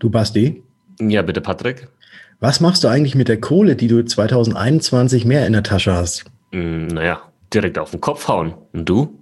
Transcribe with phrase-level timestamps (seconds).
[0.00, 0.62] Du Basti?
[0.98, 1.88] Ja, bitte, Patrick.
[2.40, 6.24] Was machst du eigentlich mit der Kohle, die du 2021 mehr in der Tasche hast?
[6.52, 7.20] Hm, naja,
[7.52, 8.54] direkt auf den Kopf hauen.
[8.72, 9.20] Und du?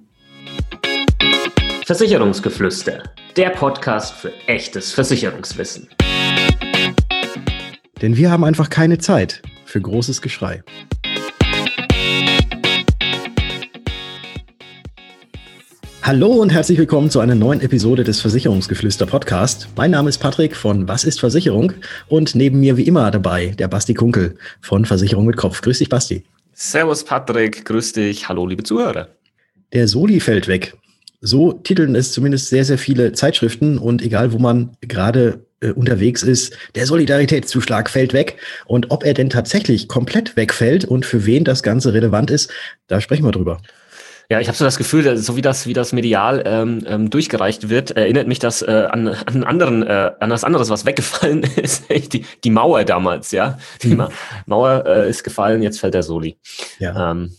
[1.85, 3.03] Versicherungsgeflüster,
[3.37, 5.89] der Podcast für echtes Versicherungswissen.
[8.01, 10.63] Denn wir haben einfach keine Zeit für großes Geschrei.
[16.09, 19.69] Hallo und herzlich willkommen zu einer neuen Episode des Versicherungsgeflüster Podcast.
[19.77, 21.75] Mein Name ist Patrick von Was ist Versicherung?
[22.09, 25.61] Und neben mir wie immer dabei der Basti Kunkel von Versicherung mit Kopf.
[25.61, 26.25] Grüß dich, Basti.
[26.55, 27.67] Servus, Patrick.
[27.67, 28.27] Grüß dich.
[28.27, 29.09] Hallo, liebe Zuhörer.
[29.75, 30.79] Der Soli fällt weg.
[31.21, 36.23] So titeln es zumindest sehr, sehr viele Zeitschriften und egal, wo man gerade äh, unterwegs
[36.23, 38.39] ist, der Solidaritätszuschlag fällt weg.
[38.65, 42.51] Und ob er denn tatsächlich komplett wegfällt und für wen das Ganze relevant ist,
[42.87, 43.61] da sprechen wir drüber.
[44.31, 47.71] Ja, ich habe so das Gefühl, so wie das, wie das medial ähm, ähm, durchgereicht
[47.71, 51.89] wird, erinnert mich das äh, an, an anderen, äh, an das anderes, was weggefallen ist.
[51.89, 53.59] die, die Mauer damals, ja.
[53.83, 54.11] Die Ma
[54.45, 56.37] Mauer äh, ist gefallen, jetzt fällt der Soli.
[56.79, 57.13] Ja.
[57.13, 57.37] Ähm,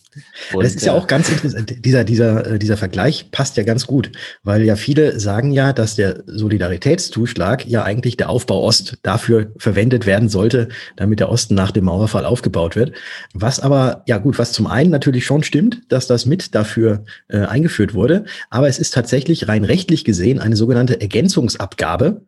[0.53, 1.85] und, das ist ja auch ganz interessant.
[1.85, 4.11] Dieser, dieser, äh, dieser Vergleich passt ja ganz gut,
[4.43, 10.05] weil ja viele sagen ja, dass der Solidaritätszuschlag ja eigentlich der Aufbau Ost dafür verwendet
[10.05, 12.93] werden sollte, damit der Osten nach dem Mauerfall aufgebaut wird.
[13.33, 17.39] Was aber, ja gut, was zum einen natürlich schon stimmt, dass das mit dafür äh,
[17.39, 22.21] eingeführt wurde, aber es ist tatsächlich rein rechtlich gesehen eine sogenannte Ergänzungsabgabe,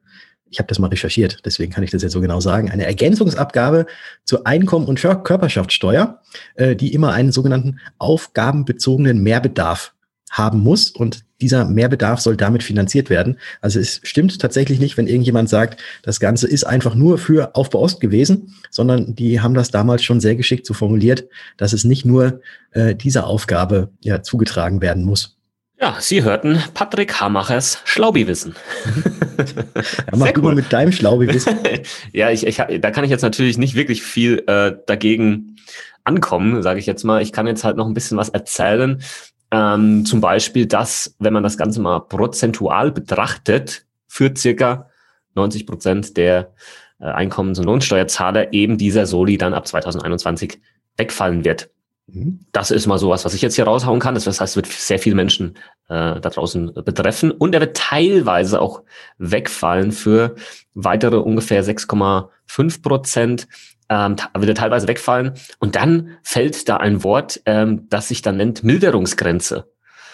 [0.51, 3.85] ich habe das mal recherchiert, deswegen kann ich das jetzt so genau sagen, eine Ergänzungsabgabe
[4.25, 6.21] zur Einkommen- und Körperschaftssteuer,
[6.55, 9.93] äh, die immer einen sogenannten aufgabenbezogenen Mehrbedarf
[10.29, 13.37] haben muss und dieser Mehrbedarf soll damit finanziert werden.
[13.59, 17.81] Also es stimmt tatsächlich nicht, wenn irgendjemand sagt, das Ganze ist einfach nur für Aufbau
[17.81, 22.05] Ost gewesen, sondern die haben das damals schon sehr geschickt so formuliert, dass es nicht
[22.05, 22.41] nur
[22.71, 25.40] äh, dieser Aufgabe ja zugetragen werden muss.
[25.81, 28.55] Ja, Sie hörten Patrick Hamachers Schlaubi-Wissen.
[29.37, 30.49] ja, mach du cool.
[30.49, 31.57] mal mit deinem Schlaubi-Wissen.
[32.13, 35.55] ja, ich, ich, da kann ich jetzt natürlich nicht wirklich viel äh, dagegen
[36.03, 37.23] ankommen, sage ich jetzt mal.
[37.23, 39.01] Ich kann jetzt halt noch ein bisschen was erzählen.
[39.49, 44.87] Ähm, zum Beispiel, dass, wenn man das Ganze mal prozentual betrachtet, für circa
[45.33, 46.53] 90 Prozent der
[46.99, 50.61] äh, Einkommens- und Lohnsteuerzahler eben dieser Soli dann ab 2021
[50.97, 51.71] wegfallen wird.
[52.13, 52.45] Mhm.
[52.51, 54.15] Das ist mal sowas, was ich jetzt hier raushauen kann.
[54.15, 55.55] Das heißt, es wird sehr viele Menschen
[55.87, 57.31] äh, da draußen betreffen.
[57.31, 58.83] Und er wird teilweise auch
[59.17, 60.35] wegfallen für
[60.73, 63.47] weitere ungefähr 6,5 Prozent.
[63.89, 65.33] Ähm, wird er teilweise wegfallen.
[65.59, 69.65] Und dann fällt da ein Wort, ähm, das sich dann nennt Milderungsgrenze.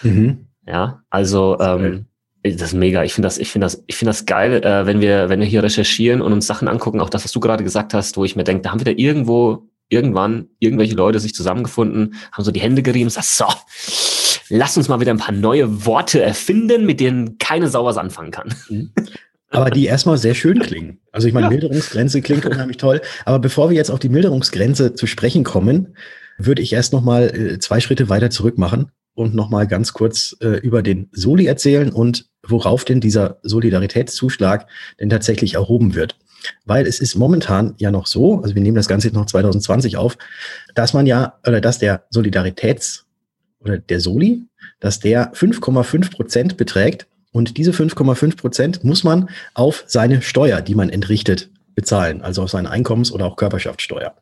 [0.02, 0.46] Mhm.
[0.66, 2.06] Ja, also ähm,
[2.42, 3.02] das ist mega.
[3.04, 5.46] Ich finde das, ich finde das, ich finde das geil, äh, wenn wir, wenn wir
[5.46, 8.36] hier recherchieren und uns Sachen angucken, auch das, was du gerade gesagt hast, wo ich
[8.36, 12.60] mir denke, da haben wir da irgendwo irgendwann irgendwelche Leute sich zusammengefunden, haben so die
[12.60, 13.46] Hände gerieben und gesagt, so,
[14.48, 18.30] lass uns mal wieder ein paar neue Worte erfinden, mit denen keine Sau was anfangen
[18.30, 18.54] kann.
[18.68, 18.92] Mhm.
[19.50, 21.00] Aber die erstmal sehr schön klingen.
[21.10, 21.50] Also ich meine, ja.
[21.50, 23.00] Milderungsgrenze klingt unheimlich toll.
[23.24, 25.96] Aber bevor wir jetzt auf die Milderungsgrenze zu sprechen kommen,
[26.36, 29.94] würde ich erst noch mal äh, zwei Schritte weiter zurück machen und noch mal ganz
[29.94, 34.68] kurz äh, über den Soli erzählen und worauf denn dieser Solidaritätszuschlag
[35.00, 36.18] denn tatsächlich erhoben wird.
[36.64, 39.96] Weil es ist momentan ja noch so, also wir nehmen das Ganze jetzt noch 2020
[39.96, 40.16] auf,
[40.74, 43.04] dass man ja, oder dass der Solidaritäts-
[43.60, 44.44] oder der Soli,
[44.80, 50.74] dass der 5,5 Prozent beträgt und diese 5,5 Prozent muss man auf seine Steuer, die
[50.74, 54.14] man entrichtet, bezahlen, also auf seine Einkommens- oder auch Körperschaftssteuer.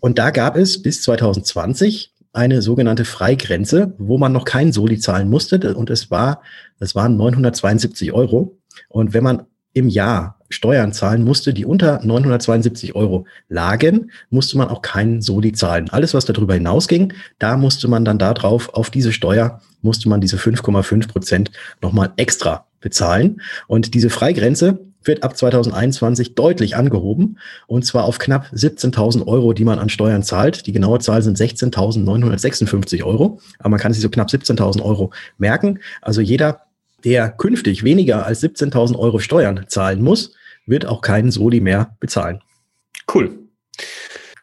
[0.00, 5.28] Und da gab es bis 2020 eine sogenannte Freigrenze, wo man noch keinen Soli zahlen
[5.30, 6.42] musste und es war,
[6.78, 8.58] das waren 972 Euro.
[8.88, 14.68] Und wenn man im Jahr Steuern zahlen musste, die unter 972 Euro lagen, musste man
[14.68, 15.90] auch keinen Soli zahlen.
[15.90, 20.36] Alles, was darüber hinausging, da musste man dann darauf, auf diese Steuer, musste man diese
[20.36, 21.50] 5,5 Prozent
[21.82, 23.40] nochmal extra bezahlen.
[23.66, 29.64] Und diese Freigrenze wird ab 2021 deutlich angehoben und zwar auf knapp 17.000 Euro, die
[29.64, 30.66] man an Steuern zahlt.
[30.66, 35.80] Die genaue Zahl sind 16.956 Euro, aber man kann sich so knapp 17.000 Euro merken.
[36.00, 36.62] Also jeder,
[37.04, 40.34] der künftig weniger als 17.000 Euro Steuern zahlen muss,
[40.66, 42.40] wird auch keinen Soli mehr bezahlen.
[43.12, 43.38] Cool.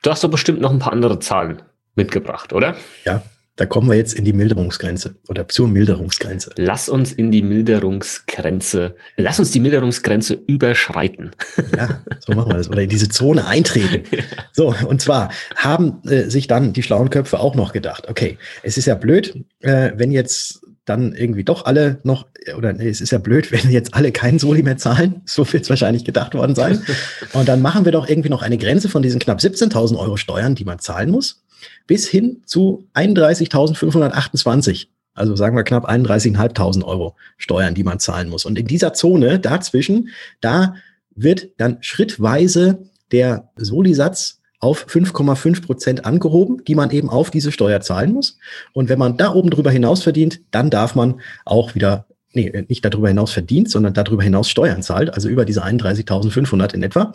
[0.04, 1.62] Du hast doch bestimmt noch ein paar andere Zahlen
[1.96, 2.76] mitgebracht, oder?
[3.06, 3.24] Ja,
[3.58, 6.52] da kommen wir jetzt in die Milderungsgrenze oder zur Milderungsgrenze.
[6.56, 11.32] Lass uns in die Milderungsgrenze, lass uns die Milderungsgrenze überschreiten.
[11.78, 12.70] Ja, so machen wir das.
[12.70, 14.04] Oder in diese Zone eintreten.
[14.52, 18.78] So, und zwar haben äh, sich dann die schlauen Köpfe auch noch gedacht, okay, es
[18.78, 23.12] ist ja blöd, äh, wenn jetzt dann irgendwie doch alle noch, oder nee, es ist
[23.12, 25.22] ja blöd, wenn jetzt alle keinen Soli mehr zahlen.
[25.26, 26.82] So wird es wahrscheinlich gedacht worden sein.
[27.34, 30.56] Und dann machen wir doch irgendwie noch eine Grenze von diesen knapp 17.000 Euro Steuern,
[30.56, 31.44] die man zahlen muss,
[31.88, 34.88] bis hin zu 31.528.
[35.14, 38.46] Also sagen wir knapp 31.500 Euro Steuern, die man zahlen muss.
[38.46, 40.76] Und in dieser Zone dazwischen, da
[41.14, 47.82] wird dann schrittweise der Soli-Satz auf 5,5 Prozent angehoben, die man eben auf diese Steuer
[47.82, 48.38] zahlen muss.
[48.74, 52.86] Und wenn man da oben drüber hinaus verdient, dann darf man auch wieder, nee, nicht
[52.86, 57.14] darüber hinaus verdient, sondern darüber hinaus Steuern zahlt, also über diese 31.500 in etwa.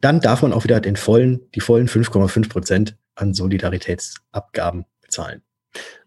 [0.00, 5.42] Dann darf man auch wieder den vollen, die vollen 5,5 Prozent an Solidaritätsabgaben bezahlen.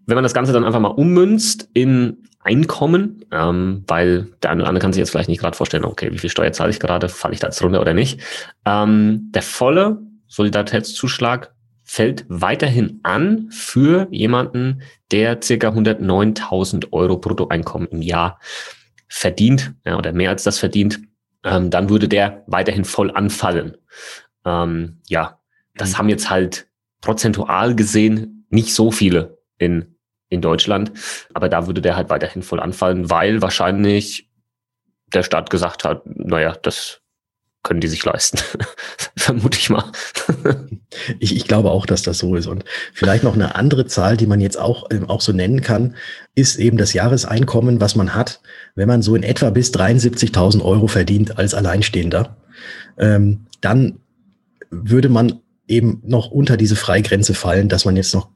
[0.06, 4.70] Wenn man das Ganze dann einfach mal ummünzt in Einkommen, ähm, weil der eine oder
[4.70, 7.08] andere kann sich jetzt vielleicht nicht gerade vorstellen, okay, wie viel Steuer zahle ich gerade,
[7.08, 8.20] falle ich da jetzt runter oder nicht.
[8.66, 10.02] Ähm, der volle
[10.34, 11.54] Solidaritätszuschlag
[11.84, 14.82] fällt weiterhin an für jemanden,
[15.12, 18.40] der circa 109.000 Euro Bruttoeinkommen im Jahr
[19.08, 21.02] verdient ja, oder mehr als das verdient.
[21.44, 23.78] Ähm, dann würde der weiterhin voll anfallen.
[24.46, 25.40] Ähm, ja,
[25.76, 25.98] das mhm.
[25.98, 26.68] haben jetzt halt
[27.02, 29.94] prozentual gesehen nicht so viele in
[30.34, 30.92] in Deutschland.
[31.34, 34.30] Aber da würde der halt weiterhin voll anfallen, weil wahrscheinlich
[35.14, 37.03] der Staat gesagt hat, naja, das
[37.64, 38.40] können die sich leisten.
[39.18, 39.92] Vermute ich mal.
[41.20, 42.48] ich, ich glaube auch, dass das so ist.
[42.48, 45.96] Und vielleicht noch eine andere Zahl, die man jetzt auch, ähm, auch so nennen kann,
[46.36, 48.42] ist eben das Jahreseinkommen, was man hat,
[48.76, 52.36] wenn man so in etwa bis 73.000 Euro verdient als Alleinstehender.
[52.98, 54.00] Ähm, dann
[54.70, 58.28] würde man eben noch unter diese Freigrenze fallen, dass man jetzt noch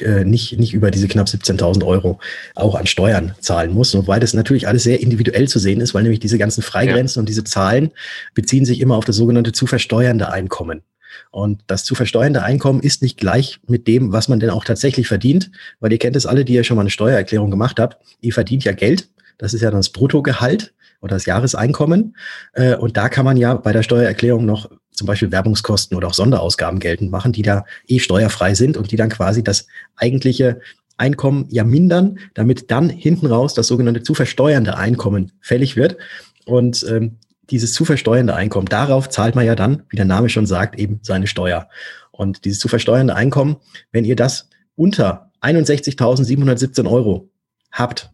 [0.00, 2.18] äh, nicht, nicht über diese knapp 17.000 Euro
[2.54, 3.94] auch an Steuern zahlen muss.
[3.94, 7.20] Wobei das natürlich alles sehr individuell zu sehen ist, weil nämlich diese ganzen Freigrenzen ja.
[7.20, 7.92] und diese Zahlen
[8.34, 10.82] beziehen sich immer auf das sogenannte zu versteuernde Einkommen.
[11.30, 15.08] Und das zu versteuernde Einkommen ist nicht gleich mit dem, was man denn auch tatsächlich
[15.08, 15.50] verdient,
[15.80, 17.98] weil ihr kennt es alle, die ihr schon mal eine Steuererklärung gemacht habt.
[18.20, 19.08] Ihr verdient ja Geld.
[19.38, 22.16] Das ist ja dann das Bruttogehalt oder das Jahreseinkommen.
[22.52, 26.14] Äh, und da kann man ja bei der Steuererklärung noch zum Beispiel Werbungskosten oder auch
[26.14, 30.60] Sonderausgaben geltend machen, die da eh steuerfrei sind und die dann quasi das eigentliche
[30.96, 35.98] Einkommen ja mindern, damit dann hinten raus das sogenannte zu versteuernde Einkommen fällig wird.
[36.46, 37.18] Und ähm,
[37.50, 41.00] dieses zu versteuernde Einkommen, darauf zahlt man ja dann, wie der Name schon sagt, eben
[41.02, 41.68] seine Steuer.
[42.10, 43.56] Und dieses zu versteuernde Einkommen,
[43.92, 47.30] wenn ihr das unter 61.717 Euro
[47.70, 48.10] habt,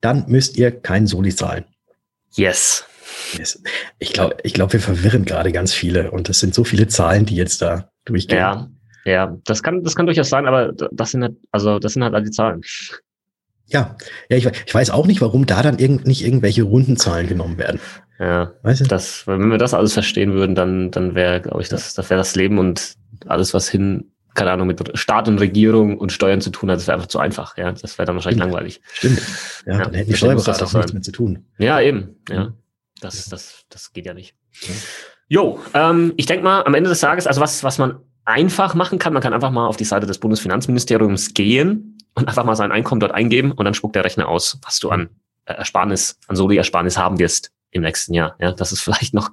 [0.00, 1.64] dann müsst ihr keinen Soli zahlen.
[3.36, 3.62] Yes.
[4.02, 7.24] Ich glaube, ich glaube, wir verwirren gerade ganz viele und es sind so viele Zahlen,
[7.24, 8.38] die jetzt da durchgehen.
[8.38, 8.68] Ja,
[9.04, 12.12] ja, das kann, das kann durchaus sein, aber das sind halt, also das sind halt
[12.12, 12.62] all die Zahlen.
[13.66, 13.96] Ja,
[14.28, 17.58] ja, ich, ich weiß auch nicht, warum da dann irgend, nicht irgendwelche runden Zahlen genommen
[17.58, 17.78] werden.
[18.18, 18.84] Ja, weißt du?
[18.86, 22.18] das, wenn wir das alles verstehen würden, dann, dann wäre, glaube ich, das, das wäre
[22.18, 22.94] das Leben und
[23.26, 26.88] alles, was hin, keine Ahnung, mit Staat und Regierung und Steuern zu tun hat, das
[26.88, 27.56] wäre einfach zu einfach.
[27.56, 28.52] Ja, das wäre dann wahrscheinlich Stimmt.
[28.52, 28.80] langweilig.
[28.92, 29.22] Stimmt.
[29.64, 31.46] Ja, ja dann hätten die Steuerberater auch nichts mehr zu tun.
[31.58, 32.16] Ja, eben.
[32.28, 32.52] Ja.
[33.02, 34.34] Das, das, das geht ja nicht.
[35.28, 38.98] Jo, ähm, ich denke mal, am Ende des Tages, also was, was man einfach machen
[38.98, 42.72] kann, man kann einfach mal auf die Seite des Bundesfinanzministeriums gehen und einfach mal sein
[42.72, 45.10] Einkommen dort eingeben und dann spuckt der Rechner aus, was du an
[45.46, 48.36] äh, Ersparnis, an Soli-Ersparnis haben wirst im nächsten Jahr.
[48.38, 49.30] Ja, das ist vielleicht noch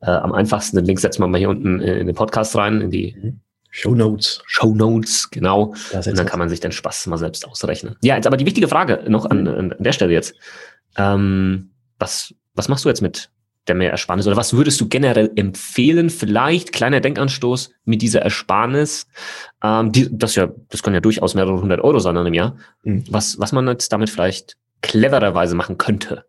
[0.00, 0.76] äh, am einfachsten.
[0.76, 3.40] Den Link setzen wir mal hier unten in den Podcast rein, in die mhm.
[3.70, 4.42] Show Notes.
[4.46, 5.74] Show Notes, genau.
[5.94, 7.96] Und dann kann man sich den Spaß mal selbst ausrechnen.
[8.02, 10.34] Ja, jetzt aber die wichtige Frage noch an, an der Stelle jetzt.
[10.96, 13.30] Ähm, was, was machst du jetzt mit
[13.68, 14.26] der Mehrersparnis?
[14.26, 16.10] Oder was würdest du generell empfehlen?
[16.10, 19.06] Vielleicht kleiner Denkanstoß mit dieser Ersparnis.
[19.64, 22.58] Ähm, die, das ja, das können ja durchaus mehrere hundert Euro sein im Jahr.
[22.82, 23.04] Mhm.
[23.08, 26.26] Was, was man jetzt damit vielleicht clevererweise machen könnte.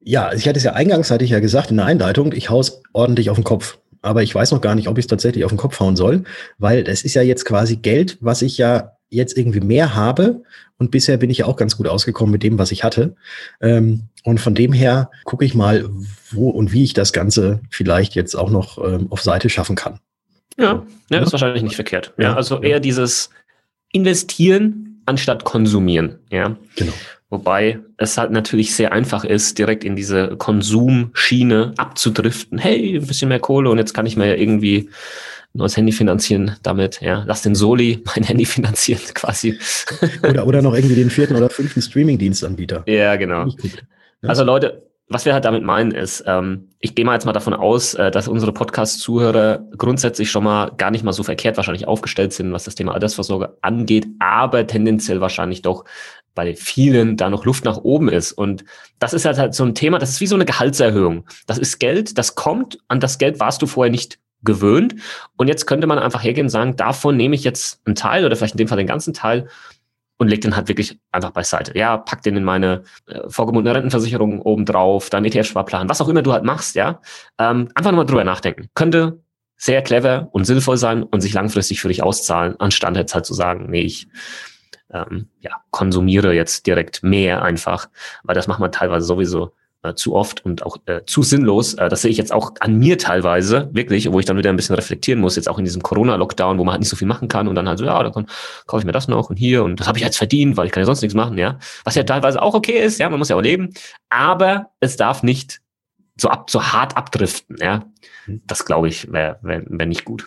[0.00, 2.50] Ja, also ich hatte es ja eingangs, hatte ich ja gesagt in der Einleitung, ich
[2.50, 3.78] haus ordentlich auf den Kopf.
[4.00, 6.24] Aber ich weiß noch gar nicht, ob ich es tatsächlich auf den Kopf hauen soll,
[6.58, 10.42] weil das ist ja jetzt quasi Geld, was ich ja jetzt irgendwie mehr habe.
[10.78, 13.14] Und bisher bin ich ja auch ganz gut ausgekommen mit dem, was ich hatte.
[13.60, 15.88] Ähm, und von dem her gucke ich mal,
[16.30, 20.00] wo und wie ich das Ganze vielleicht jetzt auch noch ähm, auf Seite schaffen kann.
[20.58, 22.12] Ja, ja, ist wahrscheinlich nicht verkehrt.
[22.18, 23.30] Ja, also eher dieses
[23.92, 26.18] Investieren anstatt konsumieren.
[26.30, 26.92] Ja, genau.
[27.30, 32.58] Wobei es halt natürlich sehr einfach ist, direkt in diese Konsumschiene abzudriften.
[32.58, 34.90] Hey, ein bisschen mehr Kohle und jetzt kann ich mir ja irgendwie
[35.54, 39.58] neues Handy finanzieren damit, ja, lass den Soli mein Handy finanzieren quasi.
[40.28, 42.84] Oder, oder noch irgendwie den vierten oder fünften Streaming-Dienstanbieter.
[42.86, 43.46] Ja, genau.
[44.22, 47.54] Also Leute, was wir halt damit meinen ist, ähm, ich gehe mal jetzt mal davon
[47.54, 52.32] aus, äh, dass unsere Podcast-Zuhörer grundsätzlich schon mal gar nicht mal so verkehrt wahrscheinlich aufgestellt
[52.32, 55.84] sind, was das Thema Altersvorsorge angeht, aber tendenziell wahrscheinlich doch
[56.34, 58.32] bei vielen da noch Luft nach oben ist.
[58.32, 58.64] Und
[58.98, 61.26] das ist halt, halt so ein Thema, das ist wie so eine Gehaltserhöhung.
[61.46, 64.94] Das ist Geld, das kommt, an das Geld warst du vorher nicht gewöhnt.
[65.36, 68.36] Und jetzt könnte man einfach hergehen und sagen, davon nehme ich jetzt einen Teil oder
[68.36, 69.48] vielleicht in dem Fall den ganzen Teil
[70.18, 71.76] und leg den halt wirklich einfach beiseite.
[71.76, 76.32] Ja, pack den in meine äh, vorgebundene Rentenversicherung obendrauf, dein ETF-Sparplan, was auch immer du
[76.32, 77.00] halt machst, ja.
[77.38, 78.68] Ähm, einfach nochmal drüber nachdenken.
[78.74, 79.20] Könnte
[79.56, 83.34] sehr clever und sinnvoll sein und sich langfristig für dich auszahlen, anstatt jetzt halt zu
[83.34, 84.08] sagen, nee, ich
[84.92, 87.88] ähm, ja, konsumiere jetzt direkt mehr einfach,
[88.22, 91.74] weil das macht man teilweise sowieso äh, zu oft und auch äh, zu sinnlos.
[91.74, 94.56] Äh, das sehe ich jetzt auch an mir teilweise, wirklich, wo ich dann wieder ein
[94.56, 97.28] bisschen reflektieren muss, jetzt auch in diesem Corona-Lockdown, wo man halt nicht so viel machen
[97.28, 98.26] kann und dann halt so, ja, dann
[98.66, 100.72] kaufe ich mir das noch und hier und das habe ich jetzt verdient, weil ich
[100.72, 101.58] kann ja sonst nichts machen, ja.
[101.84, 103.70] Was ja teilweise auch okay ist, ja, man muss ja auch leben,
[104.08, 105.60] aber es darf nicht
[106.16, 107.84] so ab, so hart abdriften, ja.
[108.26, 110.26] Das glaube ich wäre wär, wär nicht gut.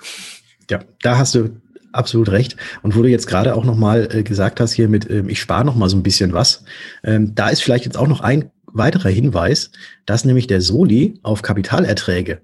[0.69, 1.61] Ja, da hast du
[1.95, 2.57] absolut recht.
[2.81, 5.65] Und wo du jetzt gerade auch nochmal äh, gesagt hast, hier mit, ähm, ich spare
[5.65, 6.65] nochmal so ein bisschen was,
[7.03, 9.71] ähm, da ist vielleicht jetzt auch noch ein weiterer Hinweis,
[10.05, 12.41] dass nämlich der Soli auf Kapitalerträge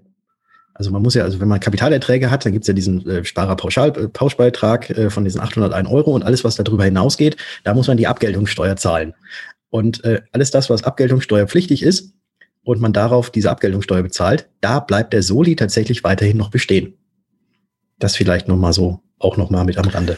[0.74, 4.90] also man muss ja, also wenn man Kapitalerträge hat, dann gibt's ja diesen äh, Sparerpauschbeitrag
[4.90, 8.76] äh, von diesen 801 Euro und alles, was darüber hinausgeht, da muss man die Abgeltungssteuer
[8.78, 9.14] zahlen.
[9.70, 12.14] Und äh, alles das, was abgeltungssteuerpflichtig ist
[12.64, 16.98] und man darauf diese Abgeltungssteuer bezahlt, da bleibt der Soli tatsächlich weiterhin noch bestehen.
[18.00, 20.18] Das vielleicht nochmal so, auch nochmal mit am Rande.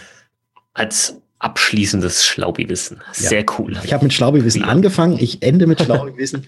[0.74, 3.02] Als abschließendes Schlaubi-Wissen.
[3.12, 3.46] Sehr ja.
[3.58, 3.78] cool.
[3.84, 4.68] Ich habe mit Schlaubi-Wissen ja.
[4.68, 6.48] angefangen, ich ende mit Schlaubi-Wissen.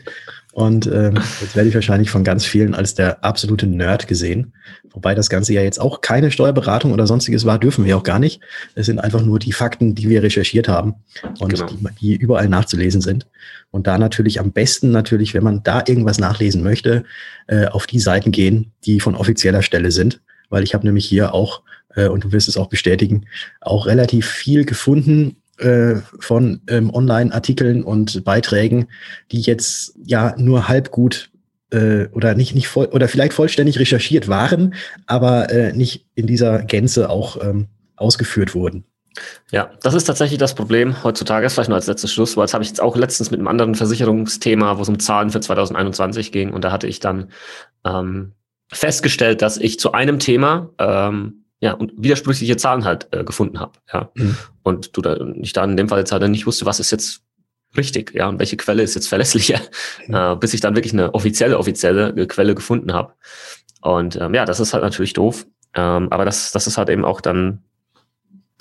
[0.54, 4.54] und ähm, jetzt werde ich wahrscheinlich von ganz vielen als der absolute Nerd gesehen.
[4.92, 8.20] Wobei das Ganze ja jetzt auch keine Steuerberatung oder sonstiges war, dürfen wir auch gar
[8.20, 8.40] nicht.
[8.76, 10.96] Es sind einfach nur die Fakten, die wir recherchiert haben
[11.40, 11.68] und genau.
[11.68, 13.28] die, die überall nachzulesen sind.
[13.72, 17.04] Und da natürlich am besten natürlich, wenn man da irgendwas nachlesen möchte,
[17.48, 20.22] äh, auf die Seiten gehen, die von offizieller Stelle sind.
[20.50, 21.62] Weil ich habe nämlich hier auch
[21.96, 23.26] äh, und du wirst es auch bestätigen,
[23.62, 28.88] auch relativ viel gefunden äh, von ähm, Online-Artikeln und Beiträgen,
[29.32, 31.30] die jetzt ja nur halb gut
[31.72, 34.76] äh, oder nicht, nicht voll oder vielleicht vollständig recherchiert waren,
[35.08, 38.86] aber äh, nicht in dieser Gänze auch ähm, ausgeführt wurden.
[39.52, 41.50] Ja, das ist tatsächlich das Problem heutzutage.
[41.50, 43.76] Vielleicht nur als letztes Schluss, weil das habe ich jetzt auch letztens mit einem anderen
[43.76, 46.52] Versicherungsthema, wo es um Zahlen für 2021 ging.
[46.52, 47.30] Und da hatte ich dann
[47.86, 48.34] ähm,
[48.70, 53.74] festgestellt, dass ich zu einem Thema ähm, ja, und widersprüchliche Zahlen halt äh, gefunden habe.
[53.92, 54.12] Ja.
[54.16, 54.38] Mhm.
[54.64, 57.22] Und du da, ich da in dem Fall jetzt halt nicht wusste, was ist jetzt
[57.78, 59.60] richtig, ja, und welche Quelle ist jetzt verlässlicher,
[60.08, 60.16] mhm.
[60.16, 63.14] äh, bis ich dann wirklich eine offizielle, offizielle äh, Quelle gefunden habe.
[63.82, 65.46] Und ähm, ja, das ist halt natürlich doof.
[65.76, 67.64] Ähm, aber das, das ist halt eben auch dann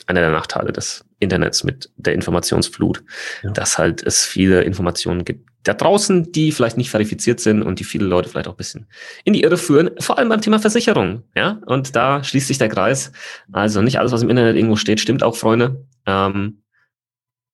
[0.07, 3.03] einer der Nachteile des Internets mit der Informationsflut,
[3.43, 3.51] ja.
[3.51, 7.85] dass halt es viele Informationen gibt, da draußen, die vielleicht nicht verifiziert sind und die
[7.85, 8.87] viele Leute vielleicht auch ein bisschen
[9.25, 11.25] in die Irre führen, vor allem beim Thema Versicherung.
[11.35, 13.13] Ja, und da schließt sich der Kreis.
[13.51, 15.87] Also nicht alles, was im Internet irgendwo steht, stimmt auch, Freunde.
[16.07, 16.63] Ähm,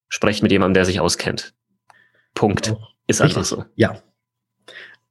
[0.09, 1.54] sprecht mit jemandem, der sich auskennt.
[2.35, 2.75] Punkt.
[3.07, 3.64] Ist einfach so.
[3.76, 4.02] Ja,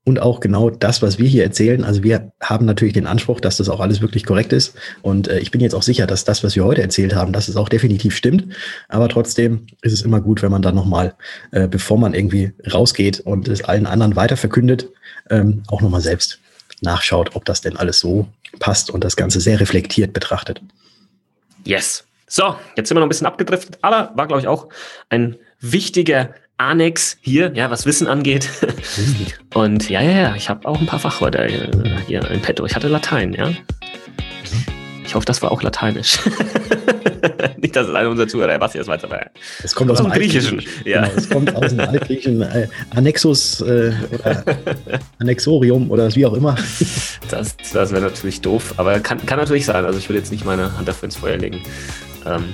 [0.09, 1.83] und auch genau das, was wir hier erzählen.
[1.83, 4.75] Also wir haben natürlich den Anspruch, dass das auch alles wirklich korrekt ist.
[5.01, 7.47] Und äh, ich bin jetzt auch sicher, dass das, was wir heute erzählt haben, dass
[7.47, 8.53] es auch definitiv stimmt.
[8.87, 11.13] Aber trotzdem ist es immer gut, wenn man dann nochmal,
[11.51, 14.89] äh, bevor man irgendwie rausgeht und es allen anderen weiter verkündet,
[15.29, 16.39] ähm, auch nochmal selbst
[16.81, 18.27] nachschaut, ob das denn alles so
[18.59, 20.61] passt und das Ganze sehr reflektiert betrachtet.
[21.65, 22.03] Yes.
[22.25, 24.69] So, jetzt sind wir noch ein bisschen abgedriftet, aber war, glaube ich, auch
[25.09, 28.49] ein wichtiger Annex hier, ja, was Wissen angeht.
[29.53, 31.47] Und ja, ja, ja, ich habe auch ein paar Fachwörter
[32.05, 32.65] hier in petto.
[32.65, 33.51] Ich hatte Latein, ja.
[35.05, 36.19] Ich hoffe, das war auch Lateinisch.
[37.57, 39.21] Nicht, dass es einer unserer Zuhörer, was jetzt weiter war.
[39.63, 40.61] Es kommt aus, aus dem Griechischen.
[40.85, 41.01] Ja.
[41.01, 42.41] Genau, es kommt aus dem Altgriechischen.
[42.49, 44.43] Äh, Annexus äh, oder
[45.19, 46.55] Annexorium oder wie auch immer.
[47.29, 49.85] Das, das wäre natürlich doof, aber kann, kann natürlich sein.
[49.85, 51.61] Also ich will jetzt nicht meine Hand dafür ins Feuer legen.
[52.25, 52.53] Ähm,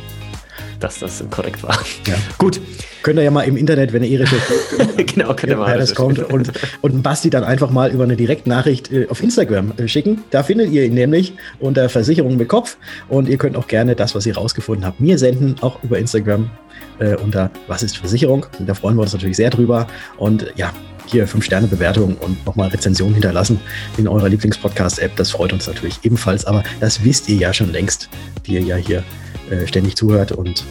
[0.79, 1.79] dass das korrekt war.
[2.08, 2.15] Ja.
[2.38, 2.62] Gut.
[3.03, 6.17] Könnt ihr ja mal im Internet, wenn ihr recherchiert, genau, könnt ihr mal das kommt
[6.17, 6.51] und,
[6.82, 10.24] und Basti dann einfach mal über eine Direktnachricht äh, auf Instagram äh, schicken.
[10.32, 12.77] Da findet ihr ihn nämlich unter Versicherung mit Kopf
[13.08, 16.50] und ihr könnt auch gerne das, was ihr rausgefunden habt, mir senden, auch über Instagram
[16.98, 18.48] äh, unter Was ist Versicherung?
[18.60, 19.86] Da freuen wir uns natürlich sehr drüber
[20.17, 20.74] und ja,
[21.05, 23.60] hier 5-Sterne-Bewertung und nochmal Rezension hinterlassen
[23.98, 25.15] in eurer Lieblingspodcast-App.
[25.15, 28.10] Das freut uns natürlich ebenfalls, aber das wisst ihr ja schon längst,
[28.48, 29.03] die ihr ja hier
[29.49, 30.31] äh, ständig zuhört.
[30.31, 30.63] Und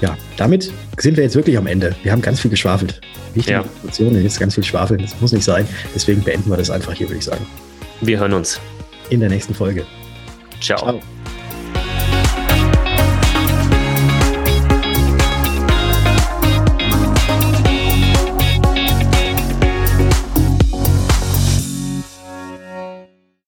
[0.00, 1.94] ja, damit sind wir jetzt wirklich am Ende.
[2.02, 3.00] Wir haben ganz viel geschwafelt.
[3.34, 3.62] Wichtige ja.
[3.62, 5.00] Informationen, jetzt ganz viel schwafeln.
[5.00, 5.66] Das muss nicht sein.
[5.94, 7.46] Deswegen beenden wir das einfach hier, würde ich sagen.
[8.00, 8.60] Wir hören uns
[9.10, 9.84] in der nächsten Folge.
[10.60, 10.78] Ciao.
[10.78, 11.17] Ciao.